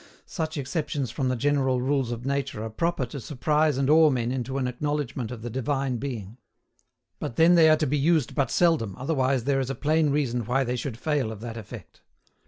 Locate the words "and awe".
3.77-4.09